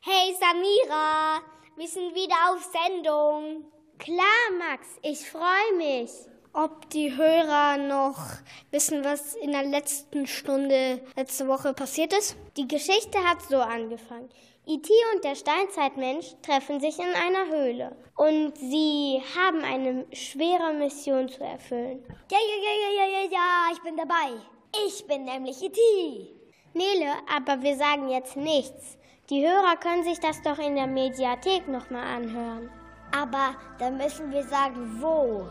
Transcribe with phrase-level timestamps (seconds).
[0.00, 1.40] Hey Samira,
[1.76, 3.64] wir sind wieder auf Sendung.
[3.98, 6.10] Klar, Max, ich freue mich.
[6.52, 8.16] Ob die Hörer noch
[8.70, 12.36] wissen, was in der letzten Stunde letzte Woche passiert ist?
[12.56, 14.28] Die Geschichte hat so angefangen.
[14.66, 21.28] IT und der Steinzeitmensch treffen sich in einer Höhle und sie haben eine schwere Mission
[21.28, 22.04] zu erfüllen.
[22.30, 24.40] Ja, ja, ja, ja, ja, ja, ja, ich bin dabei.
[24.86, 25.76] Ich bin nämlich IT.
[26.72, 28.97] Nele, aber wir sagen jetzt nichts.
[29.30, 32.70] Die Hörer können sich das doch in der Mediathek nochmal anhören.
[33.14, 35.46] Aber da müssen wir sagen, wo.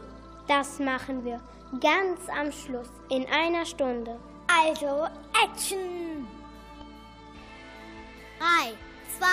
[0.47, 1.39] Das machen wir
[1.79, 4.17] ganz am Schluss, in einer Stunde.
[4.47, 5.05] Also,
[5.43, 6.27] Action!
[8.39, 8.73] 3,
[9.19, 9.27] 2,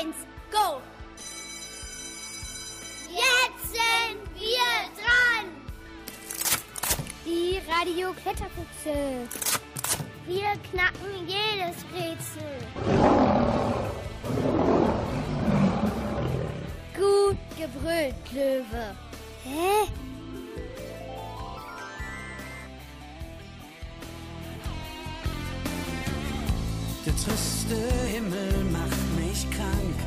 [0.00, 0.16] 1,
[0.50, 0.80] go!
[3.10, 5.50] Jetzt sind wir dran!
[7.26, 9.28] Die Radio Kletterfüchse.
[10.26, 12.42] Wir knacken jedes Rätsel.
[16.94, 18.94] Gut gebrüllt, Löwe.
[19.44, 19.88] Hä?
[27.04, 27.76] Der triste
[28.12, 29.98] Himmel macht mich krank.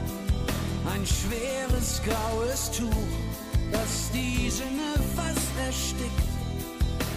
[0.94, 2.90] Ein schweres graues Tuch,
[3.72, 6.30] das die Sinne fast erstickt.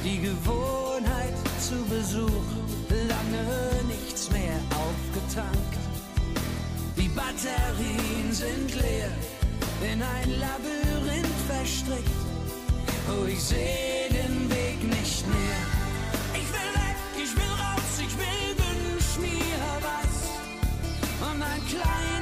[0.04, 2.30] Die Gewohnheit zu Besuch,
[2.90, 5.74] lange nichts mehr aufgetankt.
[6.96, 9.10] Die Batterien sind leer,
[9.92, 12.10] in ein Labyrinth verstrickt.
[13.10, 15.60] Oh, ich sehe den Weg nicht mehr.
[16.34, 20.14] Ich will weg, ich will raus, ich will wünsch mir was.
[21.30, 22.17] Und ein kleiner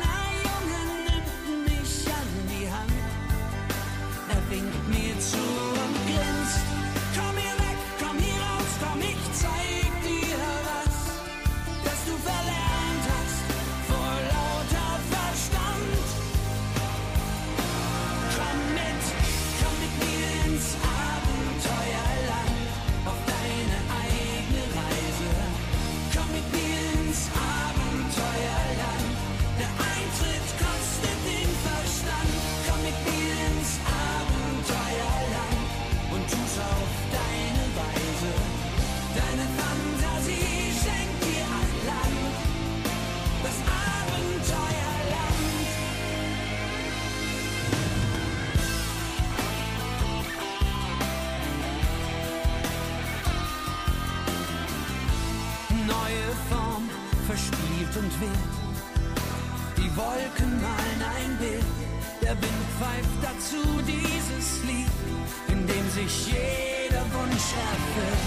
[58.21, 58.55] wild.
[59.77, 61.65] Die Wolken malen ein Bild,
[62.23, 64.97] der Wind pfeift dazu dieses Lied,
[65.49, 68.27] in dem sich jeder Wunsch erfüllt.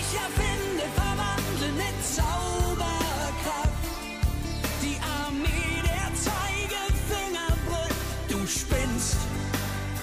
[0.00, 3.84] Ich erfinde, verwandle mit Zauberkraft
[4.82, 8.00] die Armee der Zeigefinger brüllt.
[8.28, 9.16] Du spinnst,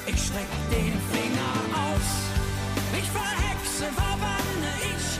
[0.05, 1.53] ich streck den Finger
[1.85, 2.09] aus.
[2.99, 5.12] Ich verhexe, verwanne, ich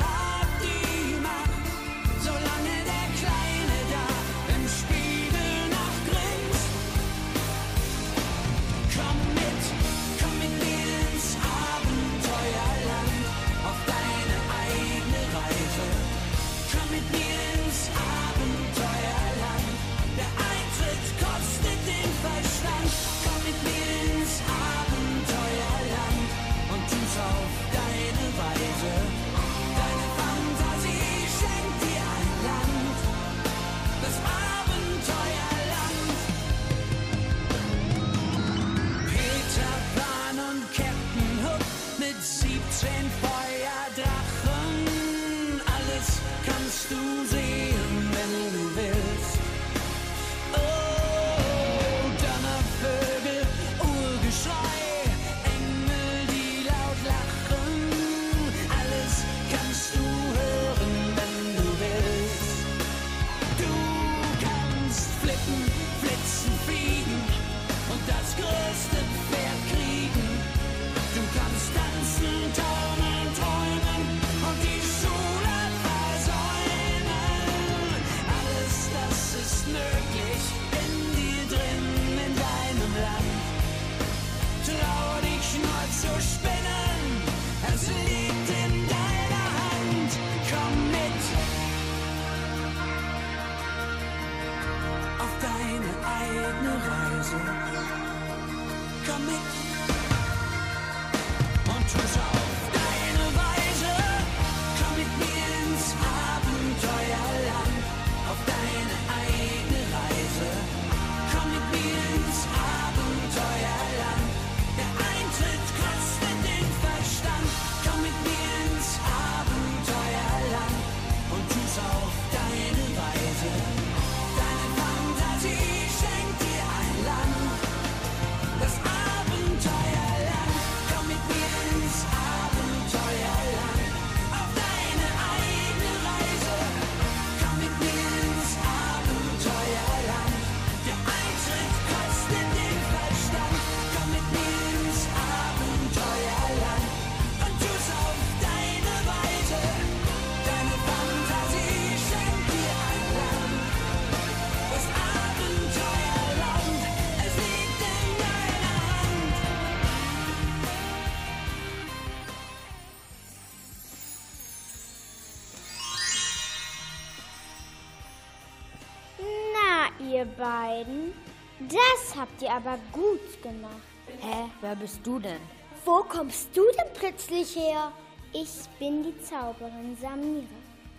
[172.55, 173.81] aber gut gemacht.
[174.19, 175.41] Hä, wer bist du denn?
[175.85, 177.91] Wo kommst du denn plötzlich her?
[178.31, 180.45] Ich bin die Zauberin Samira.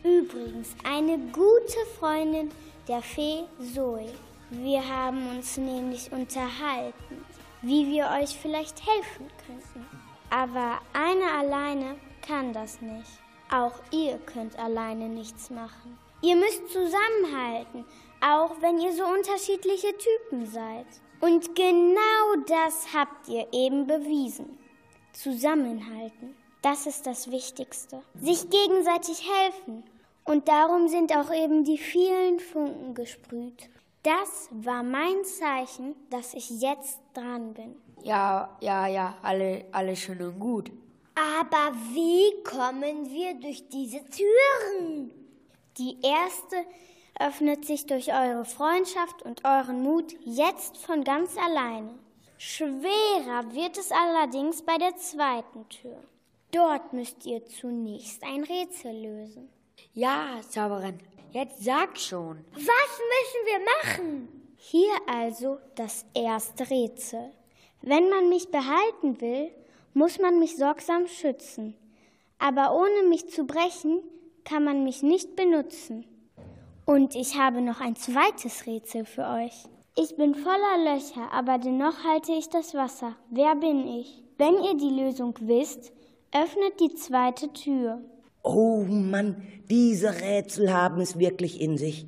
[0.02, 2.50] Übrigens eine gute Freundin
[2.88, 4.12] der Fee Zoe.
[4.50, 7.24] Wir haben uns nämlich unterhalten,
[7.62, 9.86] wie wir euch vielleicht helfen könnten.
[10.30, 11.96] Aber eine alleine
[12.26, 13.10] kann das nicht.
[13.50, 15.98] Auch ihr könnt alleine nichts machen.
[16.20, 17.84] Ihr müsst zusammenhalten,
[18.20, 20.86] auch wenn ihr so unterschiedliche Typen seid.
[21.24, 24.58] Und genau das habt ihr eben bewiesen.
[25.14, 28.02] Zusammenhalten, das ist das Wichtigste.
[28.20, 29.84] Sich gegenseitig helfen.
[30.24, 33.70] Und darum sind auch eben die vielen Funken gesprüht.
[34.02, 37.74] Das war mein Zeichen, dass ich jetzt dran bin.
[38.02, 40.70] Ja, ja, ja, alle, alle schön und gut.
[41.14, 45.10] Aber wie kommen wir durch diese Türen?
[45.78, 46.56] Die erste
[47.18, 51.98] öffnet sich durch eure Freundschaft und euren Mut jetzt von ganz alleine.
[52.38, 55.96] Schwerer wird es allerdings bei der zweiten Tür.
[56.50, 59.48] Dort müsst ihr zunächst ein Rätsel lösen.
[59.92, 60.98] Ja, Zauberin,
[61.32, 62.44] jetzt sag schon.
[62.52, 64.52] Was müssen wir machen?
[64.56, 67.30] Hier also das erste Rätsel.
[67.82, 69.50] Wenn man mich behalten will,
[69.92, 71.76] muss man mich sorgsam schützen.
[72.38, 74.02] Aber ohne mich zu brechen,
[74.44, 76.06] kann man mich nicht benutzen.
[76.86, 79.64] Und ich habe noch ein zweites Rätsel für euch.
[79.96, 83.16] Ich bin voller Löcher, aber dennoch halte ich das Wasser.
[83.30, 84.22] Wer bin ich?
[84.36, 85.92] Wenn ihr die Lösung wisst,
[86.32, 88.00] öffnet die zweite Tür.
[88.42, 92.06] Oh Mann, diese Rätsel haben es wirklich in sich.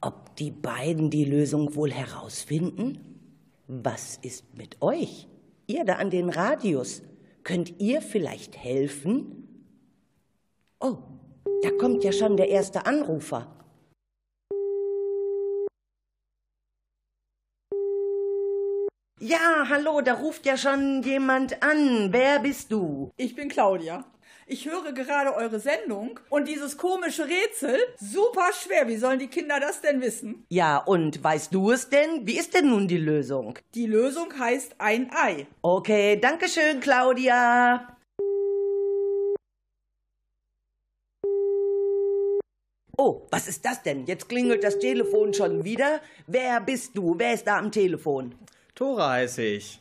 [0.00, 2.98] Ob die beiden die Lösung wohl herausfinden?
[3.66, 5.26] Was ist mit euch?
[5.66, 7.02] Ihr da an den Radius.
[7.42, 9.48] Könnt ihr vielleicht helfen?
[10.78, 10.98] Oh,
[11.62, 13.53] da kommt ja schon der erste Anrufer.
[19.26, 22.12] Ja, hallo, da ruft ja schon jemand an.
[22.12, 23.10] Wer bist du?
[23.16, 24.04] Ich bin Claudia.
[24.46, 28.86] Ich höre gerade eure Sendung und dieses komische Rätsel, super schwer.
[28.86, 30.44] Wie sollen die Kinder das denn wissen?
[30.50, 32.26] Ja, und weißt du es denn?
[32.26, 33.58] Wie ist denn nun die Lösung?
[33.74, 35.46] Die Lösung heißt ein Ei.
[35.62, 37.96] Okay, danke schön, Claudia.
[42.98, 44.04] Oh, was ist das denn?
[44.04, 46.02] Jetzt klingelt das Telefon schon wieder.
[46.26, 47.14] Wer bist du?
[47.16, 48.34] Wer ist da am Telefon?
[48.74, 49.80] Tore heiße ich.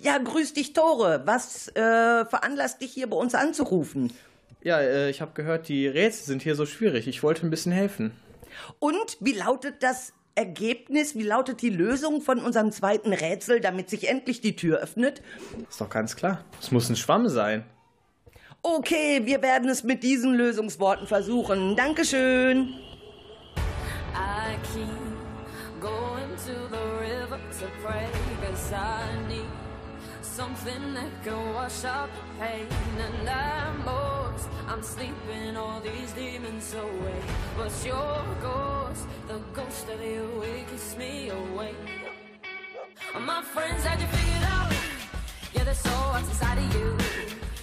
[0.00, 1.22] Ja, grüß dich, Tore.
[1.26, 4.12] Was äh, veranlasst dich hier bei uns anzurufen?
[4.62, 7.06] Ja, äh, ich habe gehört, die Rätsel sind hier so schwierig.
[7.06, 8.12] Ich wollte ein bisschen helfen.
[8.80, 11.14] Und wie lautet das Ergebnis?
[11.14, 15.22] Wie lautet die Lösung von unserem zweiten Rätsel, damit sich endlich die Tür öffnet?
[15.68, 16.44] Ist doch ganz klar.
[16.60, 17.64] Es muss ein Schwamm sein.
[18.62, 21.76] Okay, wir werden es mit diesen Lösungsworten versuchen.
[21.76, 22.74] Dankeschön.
[24.14, 28.06] I keep going to the river to pray,
[28.72, 29.50] I need
[30.22, 32.66] something that can wash out the pain.
[32.98, 33.86] And I'm
[34.68, 37.20] I'm sleeping all these demons away.
[37.56, 41.76] But your ghost, the ghost of you, it keeps me awake.
[43.18, 44.72] My friends had you figured out,
[45.54, 46.96] yeah, there's so what's inside of you.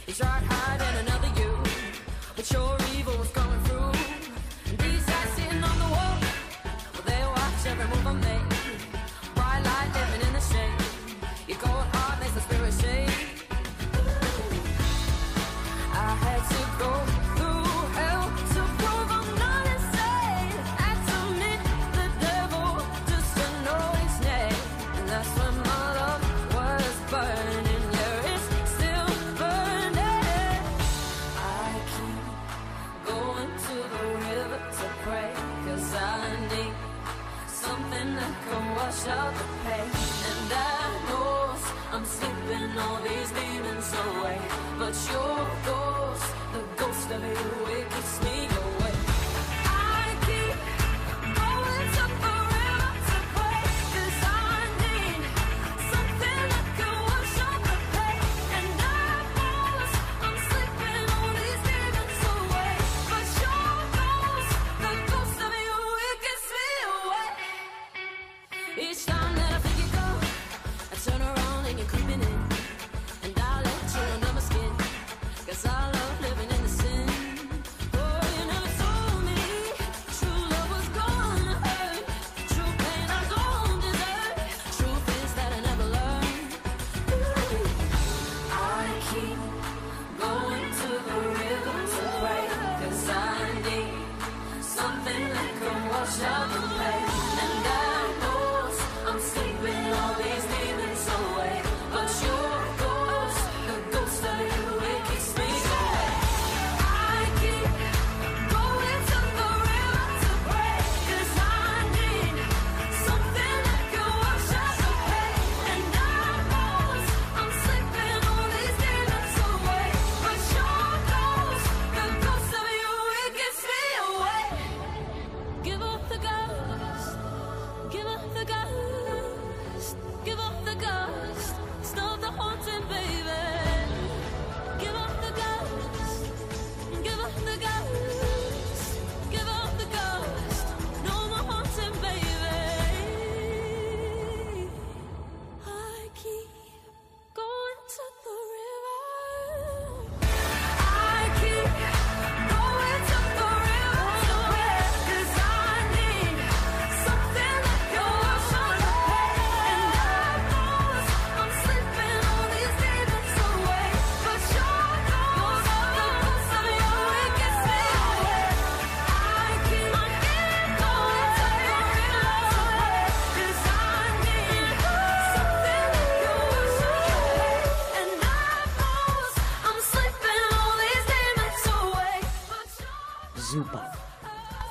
[0.07, 1.51] You tried hiding another you,
[2.35, 3.91] but your evil was coming through.
[4.69, 6.17] And these eyes sitting on the wall,
[6.93, 8.52] well, they watch every move I make.
[39.07, 39.89] Out the pain.
[40.31, 41.55] And I know
[41.91, 44.39] I'm sleeping all these demons away.
[44.79, 45.32] But your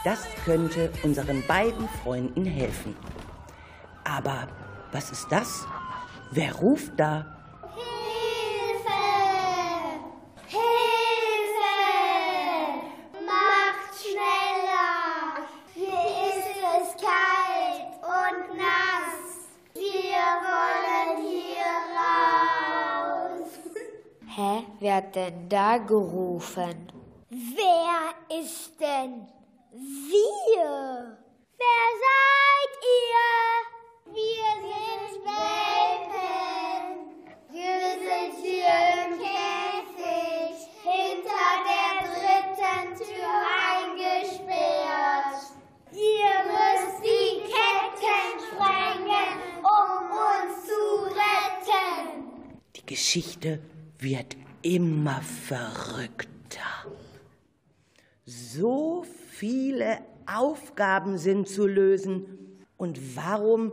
[0.05, 2.97] Das könnte unseren beiden Freunden helfen.
[4.05, 4.49] Aber
[4.91, 5.65] was ist das?
[6.33, 7.25] Wer ruft da?
[7.75, 8.91] Hilfe!
[10.47, 11.73] Hilfe!
[13.25, 15.47] Macht schneller!
[15.73, 19.47] Hier ist es kalt und nass.
[19.75, 23.51] Wir wollen hier raus.
[24.27, 24.65] Hä?
[24.81, 27.02] Wer hat denn da gerufen?
[27.35, 29.27] Wer ist denn
[29.73, 31.17] wir?
[31.57, 33.31] Wer seid ihr?
[34.13, 36.85] Wir sind Welpen.
[37.49, 43.33] Wir sind hier im Käfig hinter der dritten Tür
[43.73, 45.41] eingesperrt.
[45.91, 52.53] Ihr müsst die Ketten sprengen, um uns zu retten.
[52.77, 53.63] Die Geschichte
[53.99, 56.29] wird immer verrückter.
[58.33, 62.61] So viele Aufgaben sind zu lösen.
[62.79, 63.73] Und warum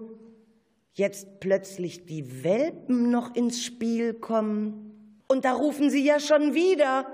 [0.93, 5.21] jetzt plötzlich die Welpen noch ins Spiel kommen?
[5.29, 7.05] Und da rufen sie ja schon wieder.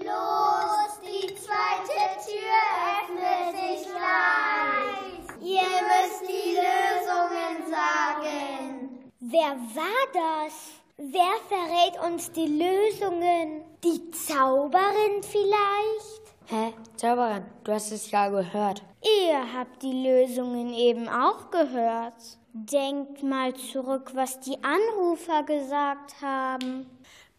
[0.00, 2.58] Los, die zweite Tür
[2.98, 5.48] öffnet sich gleich.
[5.48, 9.10] Ihr müsst die Lösungen sagen.
[9.20, 10.54] Wer war das?
[10.96, 13.62] Wer verrät uns die Lösungen?
[13.84, 16.19] Die Zauberin vielleicht?
[16.50, 16.72] Hä?
[16.96, 18.82] Zauberin, du hast es ja gehört.
[19.04, 22.16] Ihr habt die Lösungen eben auch gehört.
[22.52, 26.90] Denkt mal zurück, was die Anrufer gesagt haben.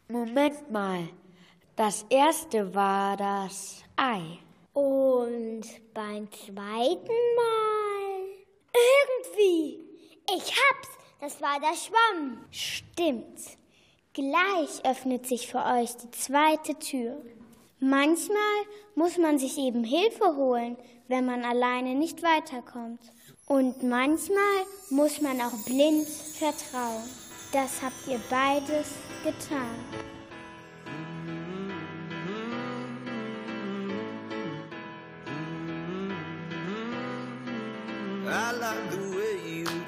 [0.08, 1.10] Moment mal.
[1.76, 4.40] Das erste war das Ei.
[4.72, 8.22] Und beim zweiten Mal?
[8.72, 9.82] Irgendwie.
[10.34, 10.90] Ich hab's.
[11.20, 12.46] Das war der Schwamm.
[12.50, 13.58] Stimmt.
[14.14, 17.22] Gleich öffnet sich für euch die zweite Tür.
[17.84, 18.38] Manchmal
[18.94, 23.02] muss man sich eben Hilfe holen, wenn man alleine nicht weiterkommt.
[23.48, 24.38] Und manchmal
[24.92, 27.10] muss man auch blind vertrauen.
[27.52, 28.88] Das habt ihr beides
[29.24, 30.21] getan.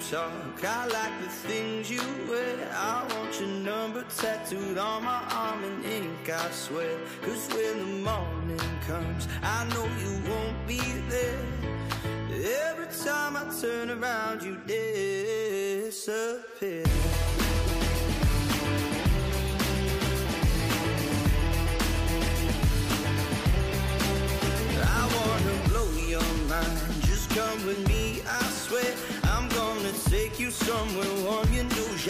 [0.09, 0.63] Talk.
[0.63, 2.69] I like the things you wear.
[2.73, 6.97] I want your number tattooed on my arm in ink, I swear.
[7.21, 11.39] Cause when the morning comes, I know you won't be there.
[12.69, 14.57] Every time I turn around, you
[15.85, 16.83] disappear.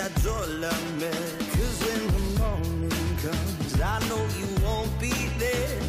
[0.04, 0.70] Know j'adore la.
[0.70, 5.80] Cause when the morning comes, I know you won't be there.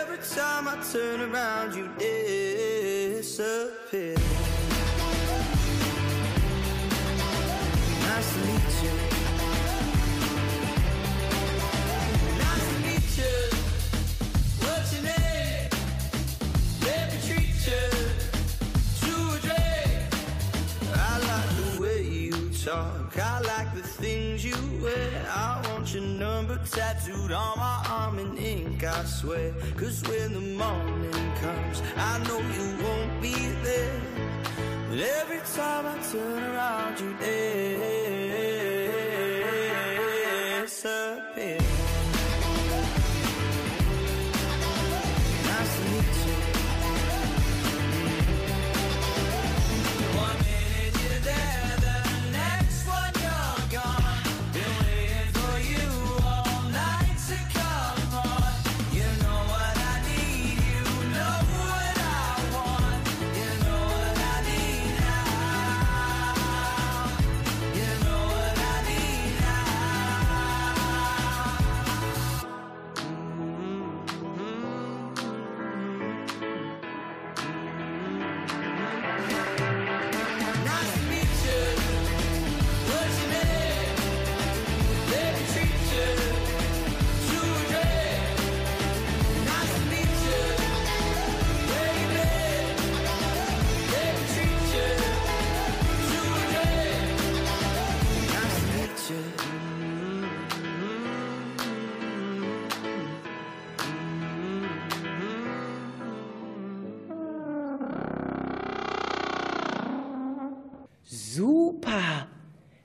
[0.00, 1.88] Every time I turn around, you
[3.18, 4.21] disappear.
[24.82, 25.26] Things.
[25.28, 29.52] I want your number tattooed on my arm in ink, I swear.
[29.76, 34.00] Cause when the morning comes, I know you won't be there.
[34.88, 38.21] But every time I turn around, you disappear.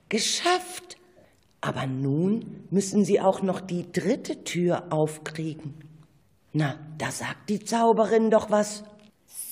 [0.10, 0.98] Geschafft.
[1.62, 5.74] Aber nun müssen sie auch noch die dritte Tür aufkriegen.
[6.54, 8.84] Na, da sagt die Zauberin doch was.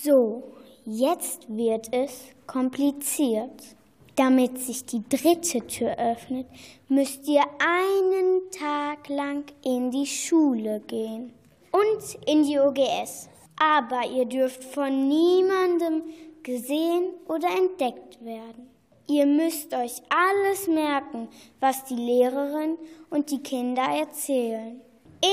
[0.03, 3.75] So, jetzt wird es kompliziert.
[4.15, 6.47] Damit sich die dritte Tür öffnet,
[6.87, 11.33] müsst ihr einen Tag lang in die Schule gehen
[11.71, 13.27] und in die OGS.
[13.59, 16.03] Aber ihr dürft von niemandem
[16.43, 18.74] gesehen oder entdeckt werden.
[19.07, 21.27] Ihr müsst euch alles merken,
[21.59, 22.77] was die Lehrerin
[23.09, 24.81] und die Kinder erzählen.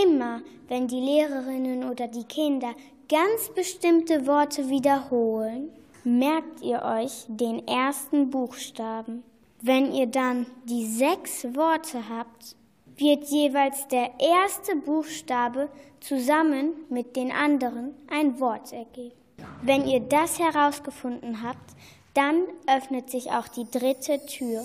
[0.05, 2.75] Immer, wenn die Lehrerinnen oder die Kinder
[3.09, 5.71] ganz bestimmte Worte wiederholen,
[6.05, 9.23] merkt ihr euch den ersten Buchstaben.
[9.63, 12.57] Wenn ihr dann die sechs Worte habt,
[12.97, 15.69] wird jeweils der erste Buchstabe
[16.01, 19.17] zusammen mit den anderen ein Wort ergeben.
[19.63, 21.75] Wenn ihr das herausgefunden habt,
[22.14, 24.64] dann öffnet sich auch die dritte Tür.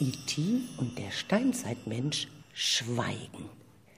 [0.00, 0.60] E.T.
[0.78, 3.48] und der Steinzeitmensch schweigen.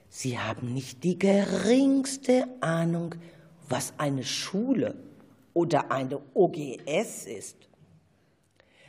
[0.09, 3.15] Sie haben nicht die geringste Ahnung,
[3.69, 4.95] was eine Schule
[5.53, 7.57] oder eine OGS ist.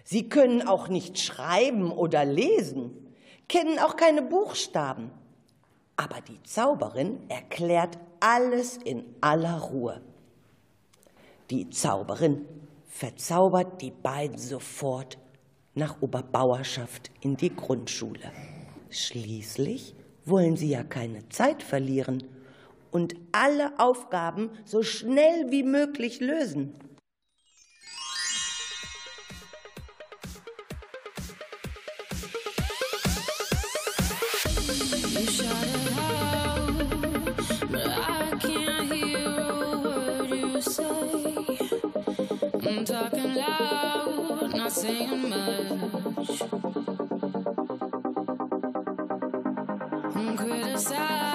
[0.04, 3.14] Sie können auch nicht schreiben oder lesen,
[3.48, 5.10] kennen auch keine Buchstaben.
[5.96, 10.00] Aber die Zauberin erklärt alles in aller Ruhe.
[11.50, 12.44] Die Zauberin
[12.86, 15.16] verzaubert die beiden sofort
[15.74, 18.32] nach Oberbauerschaft in die Grundschule.
[18.90, 19.94] Schließlich
[20.26, 22.22] wollen sie ja keine Zeit verlieren
[22.90, 26.74] und alle Aufgaben so schnell wie möglich lösen.
[44.80, 46.42] saying much.
[50.14, 51.27] I'm criticized.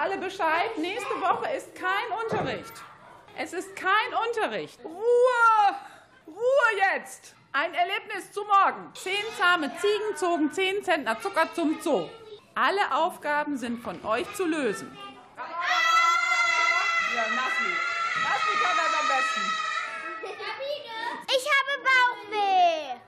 [0.00, 2.72] Alle Bescheid, nächste Woche ist kein Unterricht.
[3.36, 4.82] Es ist kein Unterricht.
[4.82, 5.76] Ruhe!
[6.26, 7.34] Ruhe jetzt!
[7.52, 8.94] Ein Erlebnis zu morgen.
[8.94, 12.08] Zehn zahme Ziegen zogen zehn Zentner Zucker zum Zoo.
[12.54, 14.96] Alle Aufgaben sind von euch zu lösen.
[17.14, 17.74] Ja, Nasli.
[18.22, 19.42] Nasli kann das am besten.
[21.26, 23.00] Ich habe Bauchweh.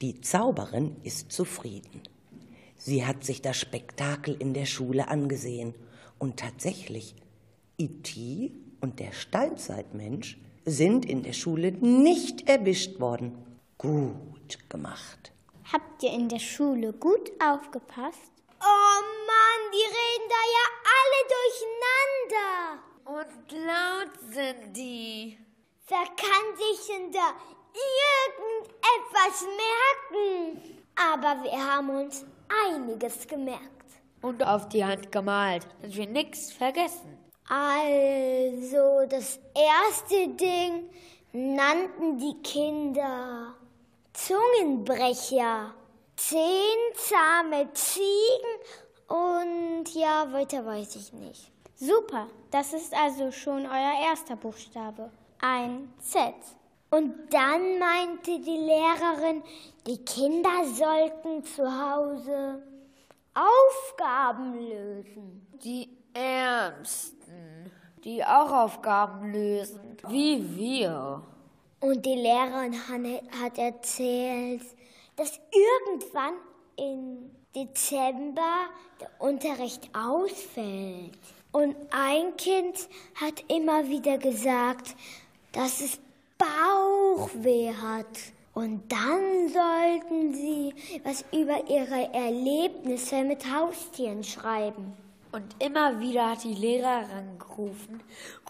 [0.00, 2.19] Die Zauberin ist zufrieden.
[2.82, 5.74] Sie hat sich das Spektakel in der Schule angesehen
[6.18, 7.14] und tatsächlich,
[7.76, 13.36] Iti und der Steinzeitmensch sind in der Schule nicht erwischt worden.
[13.76, 15.30] Gut gemacht.
[15.70, 18.32] Habt ihr in der Schule gut aufgepasst?
[18.62, 20.66] Oh Mann, die reden da ja
[20.96, 21.20] alle
[22.32, 22.56] durcheinander.
[23.04, 25.36] Und laut sind die.
[25.86, 27.34] Wer kann sich denn da
[28.08, 30.80] irgendetwas merken?
[30.96, 32.24] Aber wir haben uns
[32.66, 33.62] einiges gemerkt.
[34.22, 37.18] Und auf die Hand gemalt, dass wir nichts vergessen.
[37.48, 40.90] Also, das erste Ding
[41.32, 43.54] nannten die Kinder
[44.12, 45.74] Zungenbrecher.
[46.16, 51.50] Zehn zahme Ziegen und ja, weiter weiß ich nicht.
[51.74, 55.10] Super, das ist also schon euer erster Buchstabe.
[55.40, 56.34] Ein Z.
[56.90, 59.42] Und dann meinte die Lehrerin,
[59.86, 62.62] die Kinder sollten zu Hause
[63.32, 65.46] Aufgaben lösen.
[65.62, 67.70] Die Ärmsten,
[68.04, 71.22] die auch Aufgaben lösen, wie wir.
[71.80, 72.74] Und die Lehrerin
[73.40, 74.62] hat erzählt,
[75.14, 76.34] dass irgendwann
[76.76, 78.66] im Dezember
[79.00, 81.16] der Unterricht ausfällt.
[81.52, 84.96] Und ein Kind hat immer wieder gesagt,
[85.52, 86.00] dass es
[86.40, 88.32] Bauchweh hat.
[88.54, 90.74] Und dann sollten sie
[91.04, 94.92] was über ihre Erlebnisse mit Haustieren schreiben.
[95.32, 98.02] Und immer wieder hat die Lehrerin gerufen,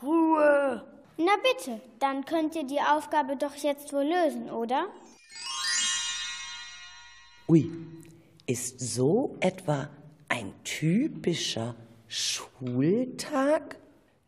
[0.03, 0.83] Ruhe!
[1.19, 4.87] Na bitte, dann könnt ihr die Aufgabe doch jetzt wohl lösen, oder?
[7.47, 7.71] Ui,
[8.47, 9.91] ist so etwa
[10.29, 11.75] ein typischer
[12.09, 13.77] Schultag?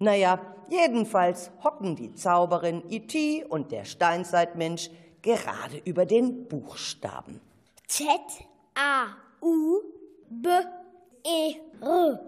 [0.03, 4.91] Naja, jedenfalls hocken die Zauberin Iti und der Steinzeitmensch
[5.23, 7.41] gerade über den Buchstaben.
[7.87, 8.09] Z,
[8.75, 9.79] A, U,
[10.29, 10.49] B,
[11.25, 12.21] E, R.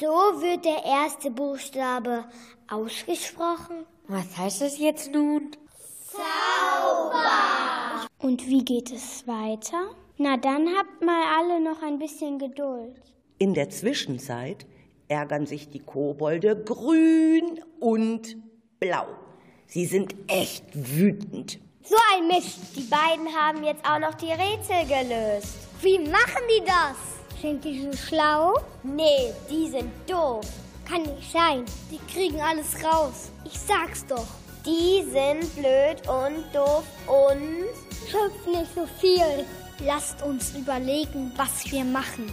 [0.00, 2.24] So wird der erste Buchstabe
[2.68, 3.86] ausgesprochen.
[4.08, 5.52] Was heißt das jetzt nun?
[6.10, 8.08] Zauber!
[8.18, 9.94] Und wie geht es weiter?
[10.18, 13.00] Na, dann habt mal alle noch ein bisschen Geduld.
[13.38, 14.66] In der Zwischenzeit
[15.14, 18.36] ärgern sich die Kobolde grün und
[18.80, 19.06] blau.
[19.66, 21.60] Sie sind echt wütend.
[21.84, 22.58] So ein Mist.
[22.76, 25.54] Die beiden haben jetzt auch noch die Rätsel gelöst.
[25.80, 27.40] Wie machen die das?
[27.40, 28.54] Sind die so schlau?
[28.82, 30.46] Nee, die sind doof.
[30.88, 31.64] Kann nicht sein.
[31.90, 33.30] Die kriegen alles raus.
[33.44, 34.26] Ich sag's doch.
[34.66, 37.66] Die sind blöd und doof und
[38.10, 39.44] schöpft nicht so viel.
[39.84, 42.32] Lasst uns überlegen, was wir machen.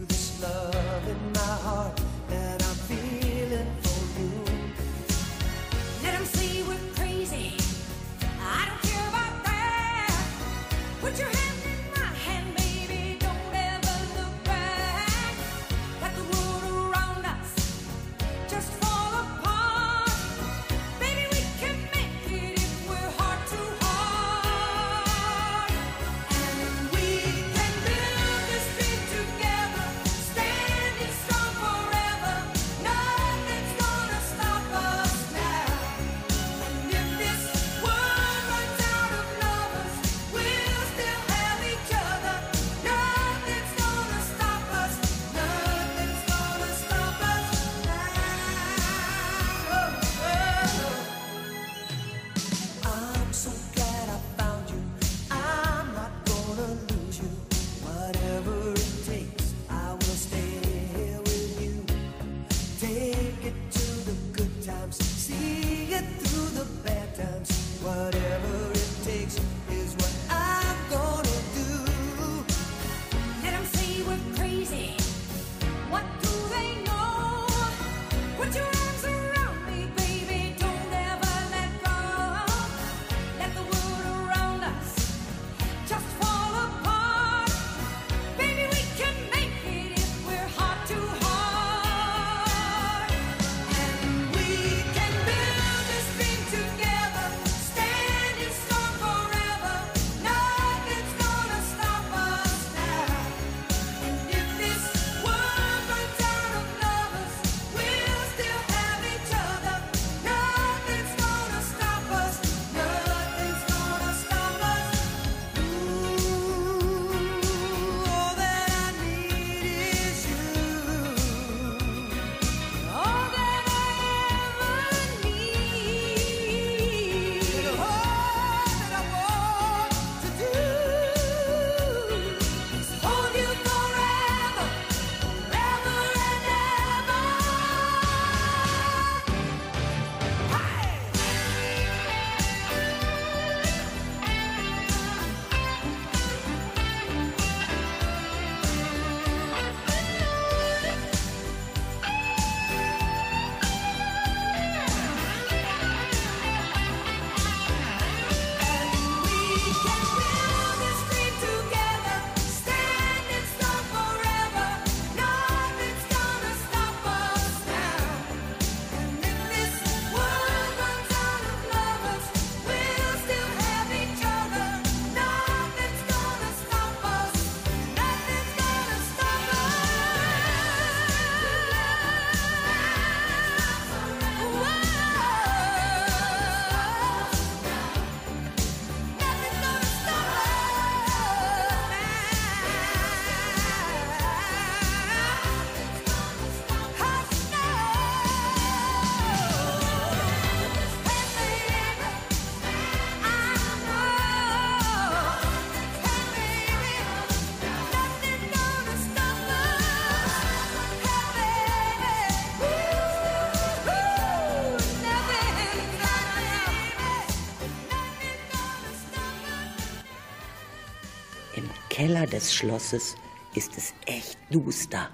[222.21, 223.15] Keller des Schlosses
[223.55, 225.09] ist es echt duster.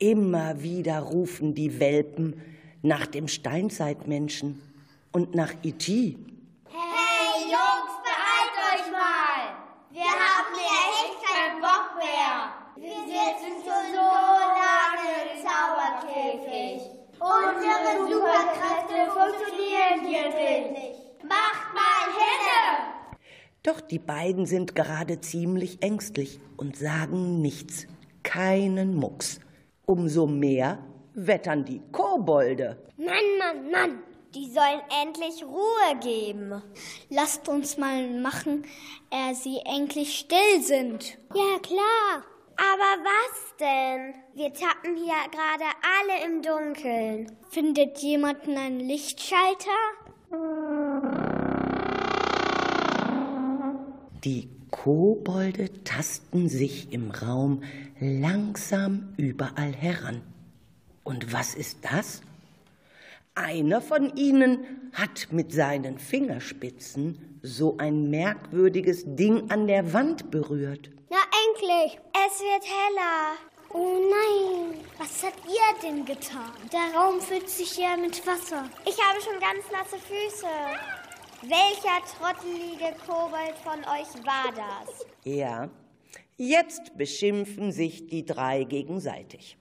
[0.00, 2.42] Immer wieder rufen die Welpen
[2.82, 4.60] nach dem Steinzeitmenschen
[5.12, 6.16] und nach E.T.
[6.68, 9.54] Hey Jungs, behalt euch mal!
[9.92, 12.50] Wir haben hier echt keinen Bock mehr.
[12.74, 14.10] Wir sitzen schon so
[14.58, 16.90] lange im Zauberkäfig.
[17.20, 20.75] Unsere Superkräfte funktionieren hier nicht.
[23.66, 27.88] Doch die beiden sind gerade ziemlich ängstlich und sagen nichts,
[28.22, 29.40] keinen Mucks.
[29.86, 30.78] Umso mehr
[31.14, 32.78] wettern die Kobolde.
[32.96, 33.08] Mann,
[33.40, 33.98] Mann, Mann!
[34.36, 36.62] Die sollen endlich Ruhe geben.
[37.10, 38.64] Lasst uns mal machen,
[39.10, 41.18] er sie endlich still sind.
[41.34, 42.22] Ja, klar.
[42.56, 44.14] Aber was denn?
[44.34, 45.64] Wir tappen hier gerade
[45.98, 47.36] alle im Dunkeln.
[47.50, 49.70] Findet jemanden einen Lichtschalter?
[54.24, 57.62] Die Kobolde tasten sich im Raum
[58.00, 60.22] langsam überall heran.
[61.04, 62.22] Und was ist das?
[63.34, 70.90] Einer von ihnen hat mit seinen Fingerspitzen so ein merkwürdiges Ding an der Wand berührt.
[71.10, 72.00] Na endlich!
[72.26, 73.36] Es wird heller.
[73.72, 76.50] Oh nein, was habt ihr denn getan?
[76.72, 78.64] Der Raum füllt sich ja mit Wasser.
[78.86, 80.46] Ich habe schon ganz nasse Füße.
[81.48, 85.06] Welcher trottelige Kobold von euch war das?
[85.22, 85.70] Ja,
[86.36, 89.56] jetzt beschimpfen sich die drei gegenseitig.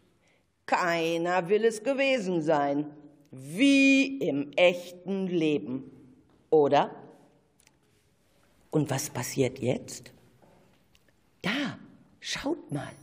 [0.66, 2.92] Keiner will es gewesen sein,
[3.30, 5.92] wie im echten Leben,
[6.50, 6.90] oder?
[8.72, 10.12] Und was passiert jetzt?
[11.44, 11.78] Da,
[12.20, 12.94] schaut mal.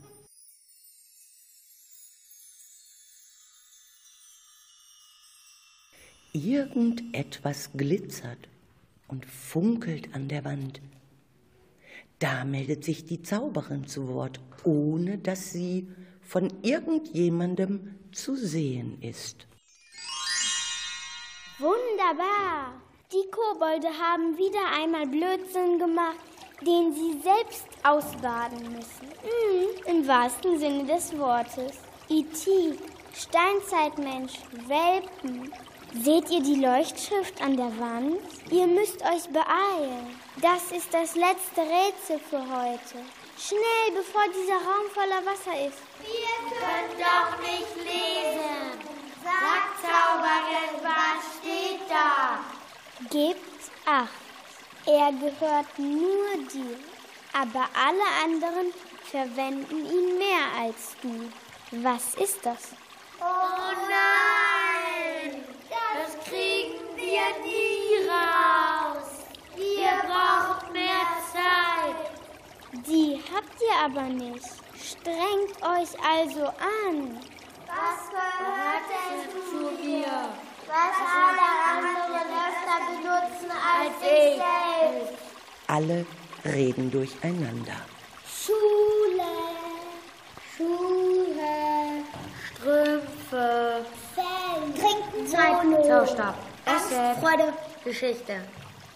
[6.33, 8.49] Irgendetwas glitzert
[9.13, 10.81] und funkelt an der Wand.
[12.17, 15.87] Da meldet sich die Zauberin zu Wort, ohne dass sie
[16.21, 19.45] von irgendjemandem zu sehen ist.
[21.59, 22.81] Wunderbar!
[23.11, 26.17] Die Kobolde haben wieder einmal Blödsinn gemacht,
[26.61, 29.07] den sie selbst ausbaden müssen.
[29.21, 31.77] Mhm, Im wahrsten Sinne des Wortes.
[32.09, 32.79] E.T.,
[33.13, 35.51] Steinzeitmensch, Welpen.
[36.01, 38.19] Seht ihr die Leuchtschrift an der Wand?
[38.49, 40.19] Ihr müsst euch beeilen.
[40.41, 42.97] Das ist das letzte Rätsel für heute.
[43.37, 45.77] Schnell, bevor dieser Raum voller Wasser ist.
[46.01, 48.79] Wir können doch nicht lesen.
[49.23, 52.39] Sag, Zauberin, was steht da?
[53.11, 54.09] Gebt acht.
[54.87, 56.77] Er gehört nur dir.
[57.33, 58.73] Aber alle anderen
[59.11, 61.31] verwenden ihn mehr als du.
[61.83, 62.71] Was ist das?
[63.19, 64.72] Oh nein!
[65.95, 69.09] Das kriegen wir nie raus.
[69.55, 72.11] Ihr braucht mehr Zeit.
[72.87, 74.45] Die habt ihr aber nicht.
[74.75, 77.19] Strengt euch also an.
[77.67, 80.29] Was gehört denn zu dir?
[80.67, 80.95] Was
[81.27, 85.13] alle anderen öfter benutzen als ich selbst?
[85.67, 86.05] Alle
[86.45, 87.77] reden durcheinander.
[88.27, 89.33] Schule,
[90.55, 92.03] Schule,
[92.45, 93.72] Strümpfe,
[95.33, 98.41] Zeit, Zauberstab, Essen, Freude, Geschichte,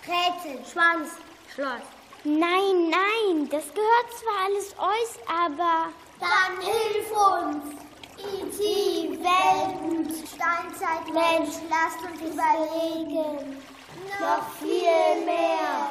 [0.05, 1.09] Rätsel, Schwanz.
[1.53, 1.81] Schloss.
[2.23, 5.87] Nein, nein, das gehört zwar alles euch, aber
[6.19, 7.75] Dann hilf uns.
[8.17, 13.57] E.T., Welten, Steinzeitmensch, lasst uns überlegen.
[14.19, 15.89] Noch viel mehr.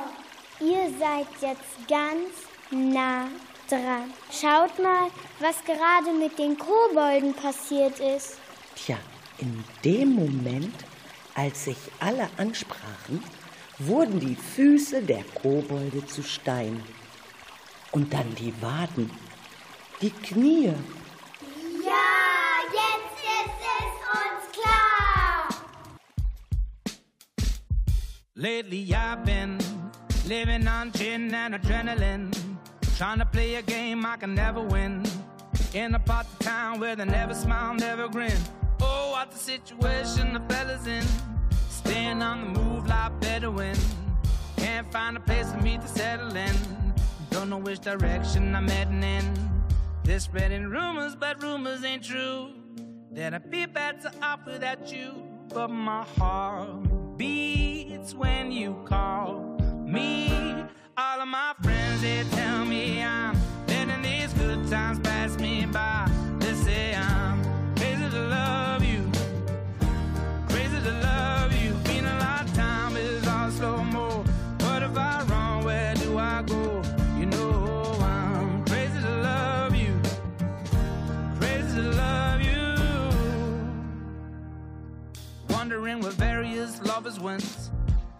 [0.61, 2.30] ihr seid jetzt ganz
[2.70, 3.28] nah
[3.68, 4.12] dran.
[4.30, 5.09] Schaut mal,
[5.40, 8.38] was gerade mit den Kobolden passiert ist.
[8.74, 8.96] Tja,
[9.38, 10.75] in dem Moment,
[11.35, 13.22] als sich alle ansprachen,
[13.78, 16.82] wurden die Füße der Kobolde zu Stein.
[17.93, 19.11] Und dann die Waden,
[20.01, 20.66] die Knie.
[21.84, 22.07] Ja,
[22.72, 25.49] jetzt ist es uns klar.
[28.34, 29.59] Lately I've been
[30.26, 32.30] living on gin and adrenaline,
[32.99, 35.03] trying to play a game I can never win.
[35.72, 38.32] In a part of town where they never smile, never grin.
[38.81, 41.05] Oh, what the situation the fella's in.
[41.68, 43.77] Staying on the move like Bedouin.
[44.57, 46.55] Can't find a place for me to settle in.
[47.31, 49.24] Don't know which direction I'm heading in.
[50.05, 52.51] They're spreading rumors, but rumors ain't true.
[53.12, 55.22] That I'd be better off without you.
[55.53, 60.64] But my heart beats when you call me.
[60.97, 63.37] All of my friends, they tell me I'm
[63.68, 66.15] letting these good times pass me by.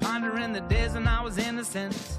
[0.01, 2.19] Pondering the days when I was innocent.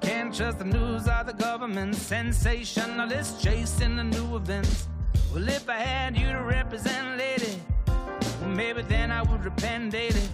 [0.00, 1.94] Can't trust the news or the government.
[1.94, 4.88] Sensationalists chasing the new events.
[5.32, 10.28] Well, if I had you to represent, lady, well, maybe then I would repent daily.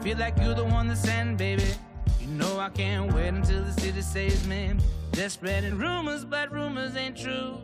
[0.00, 1.64] Feel like you're the one to send, baby.
[2.20, 4.74] You know I can't wait until the city saves me.
[5.12, 7.58] They're spreading rumors, but rumors ain't true.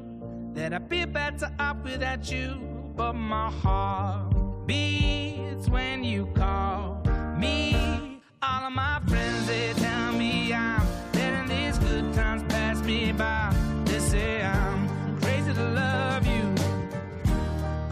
[0.55, 2.57] That I'd be better off without you.
[2.97, 7.04] But my heart beats when you call
[7.45, 8.21] me.
[8.43, 10.85] All of my friends, they tell me I'm
[11.19, 13.55] letting these good times pass me by.
[13.85, 14.81] They say I'm
[15.21, 16.45] crazy to love you.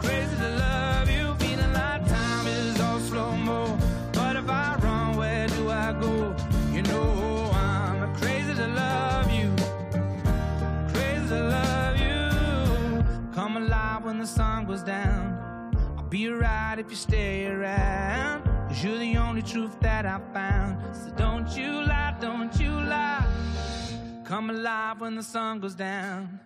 [0.03, 1.25] Crazy to love you.
[1.43, 3.61] Feeling like time is all slow mo.
[4.17, 6.15] But if I run, where do I go?
[6.75, 7.07] You know
[7.53, 9.49] I'm crazy to love you.
[10.93, 12.21] Crazy to love you.
[13.37, 15.25] Come alive when the sun goes down.
[15.97, 18.42] I'll be right if you stay around.
[18.73, 20.95] Cause you're the only truth that I found.
[20.95, 23.23] So don't you lie, don't you lie.
[24.25, 26.39] Come alive when the sun goes down.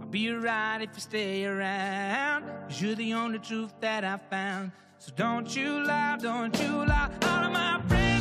[0.00, 2.44] I'll be alright if you stay around.
[2.68, 4.70] Cause you're the only truth that I found.
[4.98, 7.10] So don't you lie, don't you lie.
[7.22, 8.11] All of my friends,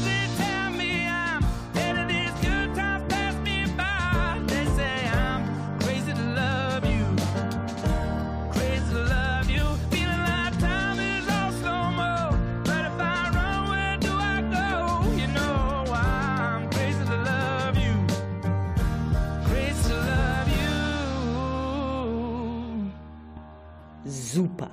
[24.33, 24.71] Super.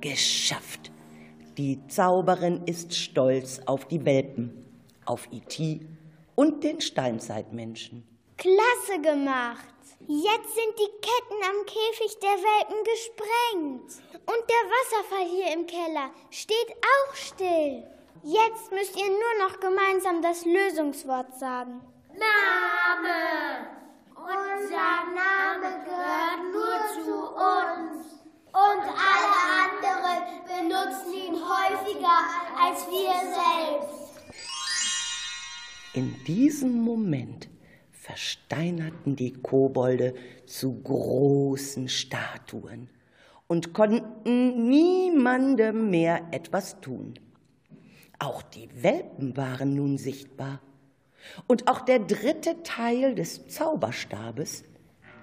[0.00, 0.90] Geschafft.
[1.58, 4.64] Die Zauberin ist stolz auf die Welpen,
[5.04, 5.86] auf IT
[6.34, 8.08] und den Steinzeitmenschen.
[8.38, 9.66] Klasse gemacht.
[10.08, 14.02] Jetzt sind die Ketten am Käfig der Welpen gesprengt.
[14.14, 17.84] Und der Wasserfall hier im Keller steht auch still.
[18.22, 21.82] Jetzt müsst ihr nur noch gemeinsam das Lösungswort sagen.
[22.14, 23.66] Name.
[24.16, 28.19] Unser Name gehört nur zu uns.
[28.52, 32.18] Und alle anderen benutzen ihn häufiger
[32.60, 34.00] als wir selbst.
[35.94, 37.48] In diesem Moment
[37.92, 40.14] versteinerten die Kobolde
[40.46, 42.88] zu großen Statuen
[43.46, 47.14] und konnten niemandem mehr etwas tun.
[48.18, 50.60] Auch die Welpen waren nun sichtbar
[51.46, 54.64] und auch der dritte Teil des Zauberstabes,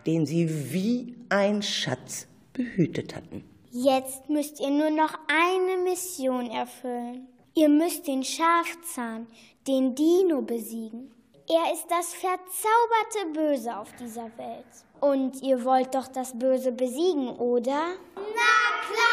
[0.06, 3.48] den sie wie ein Schatz behütet hatten.
[3.72, 7.28] Jetzt müsst ihr nur noch eine Mission erfüllen.
[7.54, 9.28] Ihr müsst den Schafzahn,
[9.68, 11.14] den Dino besiegen.
[11.50, 14.66] Er ist das verzauberte Böse auf dieser Welt.
[15.00, 17.94] Und ihr wollt doch das Böse besiegen, oder?
[18.16, 18.58] Na
[18.90, 19.08] klar!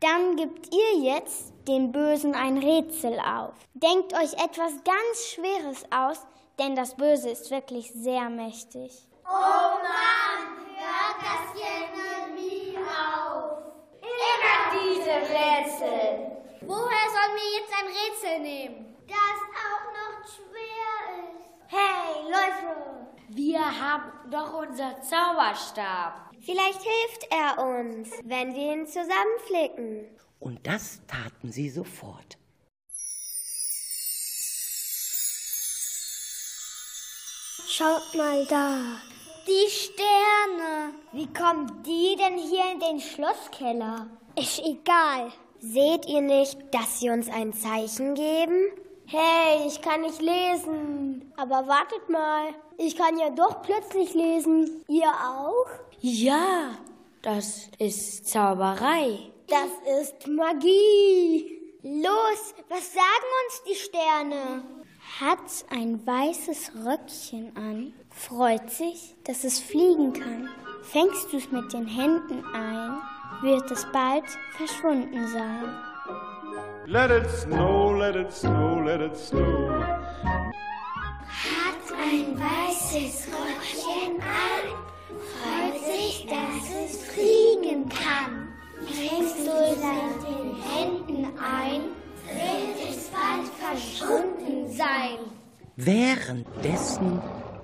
[0.00, 3.54] Dann gebt ihr jetzt dem Bösen ein Rätsel auf.
[3.74, 6.26] Denkt euch etwas ganz Schweres aus,
[6.58, 8.92] denn das Böse ist wirklich sehr mächtig.
[9.24, 13.58] Oh Mann, hört das hier nie auf.
[14.00, 16.36] Immer diese Rätsel.
[16.62, 18.96] Woher sollen wir jetzt ein Rätsel nehmen?
[19.06, 19.38] Das
[19.70, 21.46] auch noch schwer ist.
[21.68, 23.06] Hey, Leute!
[23.28, 26.30] Wir haben doch unser Zauberstab.
[26.40, 30.06] Vielleicht hilft er uns, wenn wir ihn zusammenflicken.
[30.38, 32.38] Und das taten sie sofort.
[37.68, 39.00] Schaut mal da.
[39.46, 40.94] Die Sterne.
[41.12, 44.08] Wie kommen die denn hier in den Schlosskeller?
[44.36, 45.30] Ist egal.
[45.60, 48.72] Seht ihr nicht, dass sie uns ein Zeichen geben?
[49.06, 51.32] Hey, ich kann nicht lesen.
[51.36, 52.54] Aber wartet mal.
[52.76, 54.84] Ich kann ja doch plötzlich lesen.
[54.88, 55.66] Ihr auch?
[56.00, 56.76] Ja,
[57.22, 59.30] das ist Zauberei.
[59.46, 61.56] Das ist Magie.
[61.82, 64.64] Los, was sagen uns die Sterne?
[65.20, 70.50] Hat ein weißes Röckchen an, freut sich, dass es fliegen kann.
[70.82, 72.98] Fängst du es mit den Händen ein,
[73.40, 74.24] wird es bald
[74.58, 75.64] verschwunden sein.
[76.84, 79.70] Let it snow, let it snow, let it snow.
[81.28, 84.64] Hat ein weißes Röckchen an,
[85.32, 88.48] freut sich, dass es fliegen kann.
[88.84, 95.18] Fängst du es mit den Händen ein, wird es bald verschwunden sein.
[95.76, 97.20] Währenddessen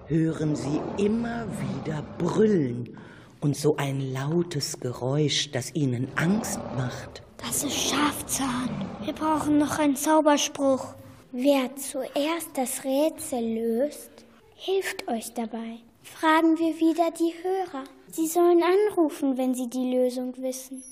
[0.06, 2.98] hören sie immer wieder Brüllen
[3.40, 7.22] und so ein lautes Geräusch, das ihnen Angst macht.
[7.38, 8.70] Das ist Schafzahn.
[9.04, 10.94] Wir brauchen noch einen Zauberspruch.
[11.32, 14.10] Wer zuerst das Rätsel löst,
[14.54, 15.78] hilft euch dabei.
[16.02, 17.84] Fragen wir wieder die Hörer.
[18.10, 20.82] Sie sollen anrufen, wenn sie die Lösung wissen.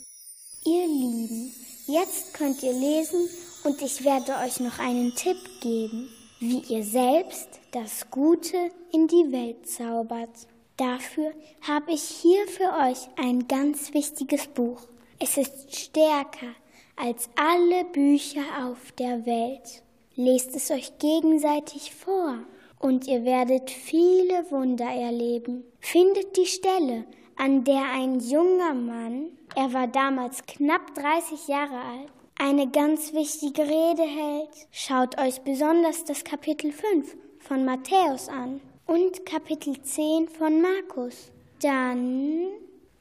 [0.65, 1.53] Ihr Lieben,
[1.87, 3.29] jetzt könnt ihr lesen
[3.63, 6.09] Und ich werde euch noch einen Tipp geben,
[6.39, 8.57] wie ihr selbst das Gute
[8.91, 10.31] in die Welt zaubert.
[10.79, 14.81] Dafür habe ich hier für euch ein ganz wichtiges Buch.
[15.19, 16.55] Es ist stärker
[16.97, 19.83] als alle Bücher auf der Welt.
[20.17, 22.39] Lest es euch gegenseitig vor
[22.79, 25.65] und ihr werdet viele Wunder erleben.
[25.81, 27.05] Findet die Stelle,
[27.37, 33.63] an der ein junger Mann, er war damals knapp 30 Jahre alt, eine ganz wichtige
[33.63, 34.67] Rede hält.
[34.73, 41.31] Schaut euch besonders das Kapitel 5 von Matthäus an und Kapitel 10 von Markus.
[41.61, 42.47] Dann.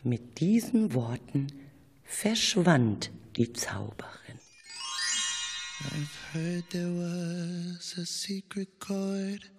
[0.04, 1.48] Mit diesen Worten
[2.04, 4.40] verschwand die Zauberin.
[5.86, 9.50] I've heard there was a secret chord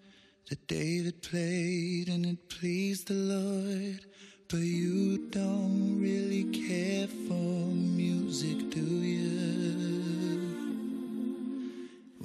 [0.51, 4.07] that David played and it pleased the Lord.
[4.49, 9.50] But you don't really care for music, do you?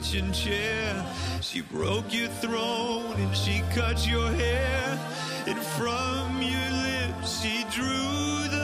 [0.00, 1.06] Kitchen chair.
[1.42, 4.98] She broke your throne and she cut your hair.
[5.46, 8.59] And from your lips she drew the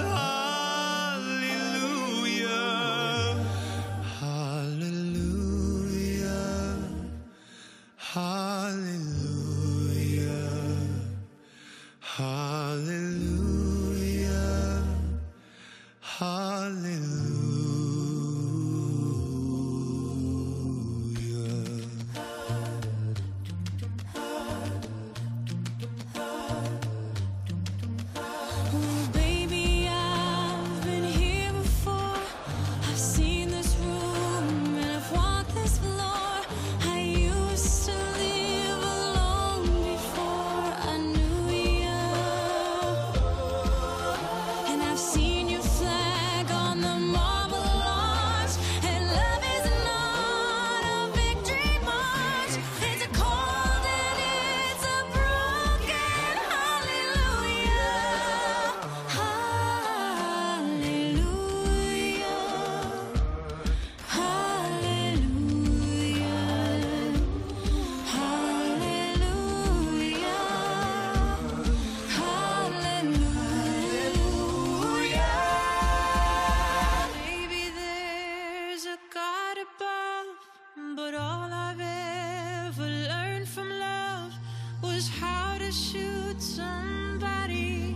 [85.76, 87.94] shoot somebody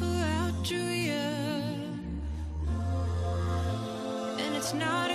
[0.00, 0.06] who
[0.40, 1.12] outdrew you.
[4.38, 5.10] And it's not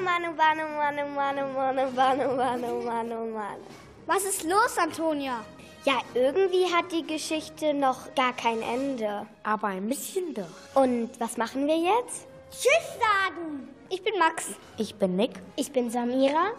[0.00, 2.82] oh Mann, oh Mann, oh Mann, oh Mann, oh Mann, oh Mann, oh Mann, oh
[2.82, 3.60] Mann, oh Mann.
[4.06, 5.44] Was ist los, Antonia?
[5.84, 9.26] Ja, irgendwie hat die Geschichte noch gar kein Ende.
[9.42, 10.44] Aber ein bisschen doch.
[10.74, 12.26] Und was machen wir jetzt?
[12.50, 13.68] Tschüss sagen.
[13.88, 14.48] Ich bin Max.
[14.76, 15.32] Ich bin Nick.
[15.56, 16.50] Ich bin Samira.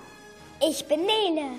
[0.59, 1.51] Ich bin Nele.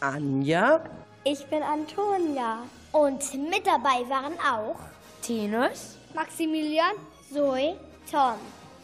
[0.00, 0.82] Anja.
[1.24, 2.60] Ich bin Antonia.
[2.92, 4.78] Und mit dabei waren auch
[5.22, 6.96] Tinus, Maximilian,
[7.32, 7.76] Zoe,
[8.10, 8.36] Tom.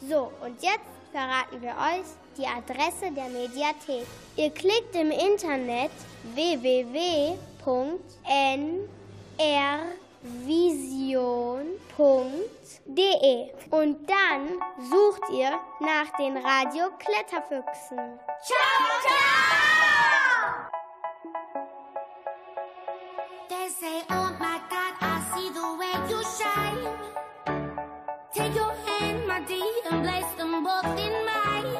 [0.09, 2.07] So, und jetzt verraten wir euch,
[2.39, 4.07] die Adresse der Mediathek.
[4.37, 5.91] Ihr klickt im Internet
[6.35, 7.37] www.nrvision.de
[13.71, 14.61] und dann
[14.91, 18.19] sucht ihr nach den Radio Kletterfüchsen.
[18.45, 19.27] Ciao, ciao!
[23.49, 26.85] They say, oh my God, I see the way you shine.
[28.35, 31.77] Take your hand, my dear, and place them both in mine.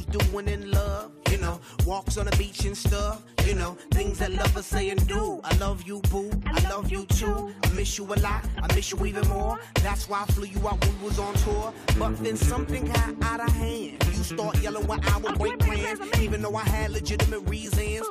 [0.00, 1.12] That couples do when in love.
[1.30, 3.22] You know, walks on the beach and stuff.
[3.46, 5.40] You know, things that lovers say and do.
[5.44, 6.30] I love you, boo.
[6.46, 7.52] I love you too.
[7.64, 8.44] I miss you a lot.
[8.62, 9.58] I miss you even more.
[9.82, 11.72] That's why I flew you out when we was on tour.
[11.98, 14.04] But then something got out of hand.
[14.06, 18.06] You start yelling when I would break plans, even though I had legitimate reasons.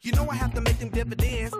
[0.00, 1.54] You know I have to make them dividends.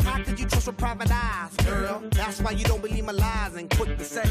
[0.00, 2.02] How could you trust with private eyes, girl?
[2.12, 4.24] That's why you don't believe my lies and quick the say,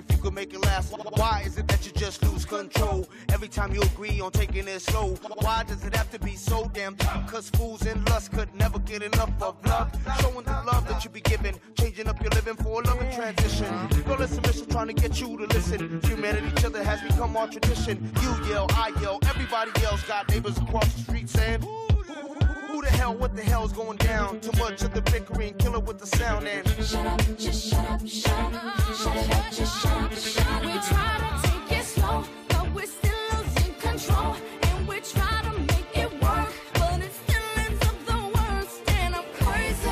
[0.00, 0.92] if you could make it last.
[1.16, 4.80] Why is it that you just lose control every time you agree on taking it
[4.80, 5.14] slow?
[5.40, 7.30] Why does it have to be so damn tough?
[7.30, 9.90] Cause fools in lust could never get enough of love.
[10.20, 13.68] Showing the love that you be giving, changing up your living for a loving transition.
[14.06, 16.00] Girl, it's a mission trying to get you to listen.
[16.04, 18.10] Humanity, each other has become our tradition.
[18.22, 21.60] You yell, I yell, everybody else got neighbors across the street saying,
[22.70, 24.40] who the hell, what the hell's going down?
[24.40, 28.06] Too much of the bickering, killer with the sound and Shut up, just shut up,
[28.06, 30.64] shut up, shut up, just shut up, shut up.
[30.64, 34.36] We try to take it slow, but we're still losing control.
[34.62, 38.90] And we try to make it work, but it still ends up the worst.
[38.98, 39.90] And I'm crazy.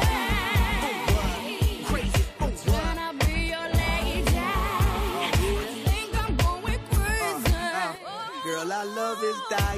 [1.91, 2.25] crazy.
[2.65, 4.39] Trying to be your lady.
[4.39, 5.35] I
[5.87, 7.55] think I'm going crazy.
[8.45, 9.78] Girl, our love is dying.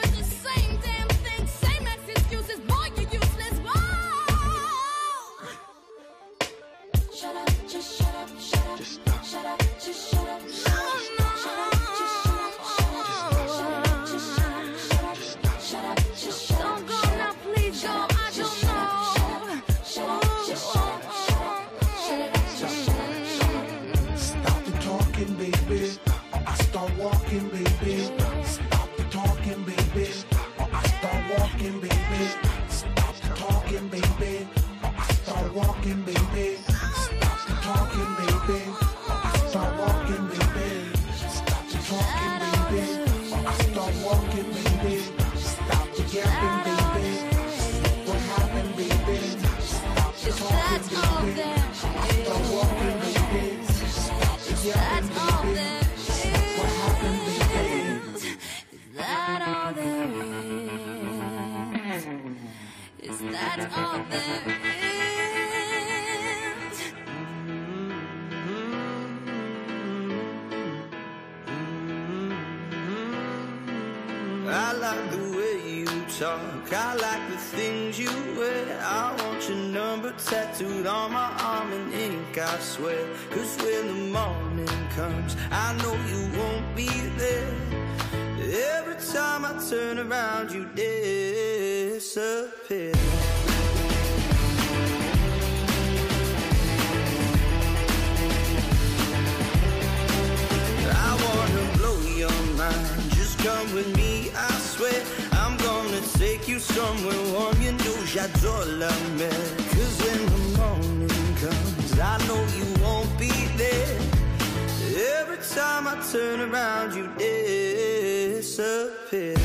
[118.71, 119.35] disappear.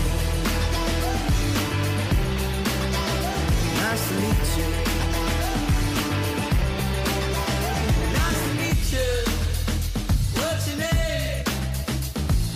[3.83, 4.69] Nice to meet you.
[8.19, 9.13] Nice to meet you.
[10.39, 11.45] What's your name?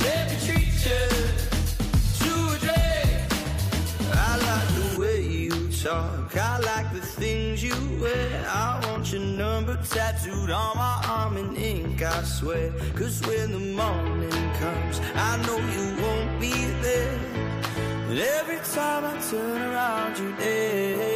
[0.05, 1.05] Let me treat you
[2.21, 3.19] to a drink.
[4.13, 6.37] I like the way you talk.
[6.37, 8.45] I like the things you wear.
[8.49, 12.73] I want your number tattooed on my arm in ink, I swear.
[12.95, 14.10] Cause when the morning
[14.61, 16.53] comes, I know you won't be
[16.87, 17.19] there.
[18.07, 21.10] But every time I turn around, you're there.